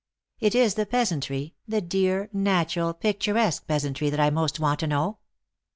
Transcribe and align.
"It 0.39 0.55
is 0.55 0.73
the 0.73 0.87
peasantry, 0.87 1.53
the 1.67 1.79
dear, 1.79 2.27
natural, 2.33 2.91
picturesque 2.95 3.67
peasantry 3.67 4.09
that 4.09 4.19
I 4.19 4.31
most 4.31 4.59
want 4.59 4.79
to 4.79 4.87
know." 4.87 5.19